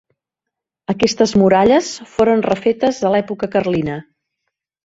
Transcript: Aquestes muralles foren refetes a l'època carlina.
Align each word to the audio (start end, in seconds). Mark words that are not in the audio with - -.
Aquestes 0.93 1.33
muralles 1.41 1.91
foren 2.15 2.43
refetes 2.47 3.03
a 3.11 3.15
l'època 3.17 3.51
carlina. 3.59 4.01